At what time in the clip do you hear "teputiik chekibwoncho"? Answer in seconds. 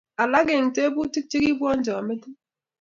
0.75-1.93